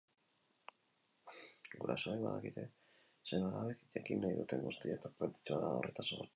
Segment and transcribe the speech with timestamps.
[1.83, 2.65] Gurasoek badakite
[3.33, 6.29] seme-alabek jakin nahi duten guztia eta garrantzitsua da horretaz ohartzea.